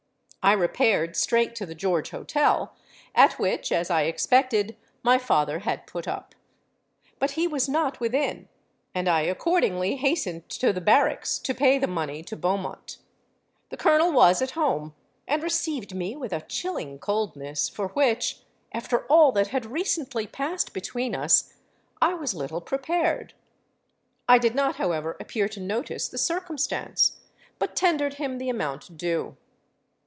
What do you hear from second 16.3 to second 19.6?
a chilling coldness for which, after all that